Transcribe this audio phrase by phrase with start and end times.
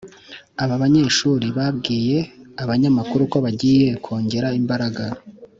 [0.63, 2.17] aba banyeshuri babwiye
[2.63, 5.03] abanyamakuru ko bagiye kongeera imbaraga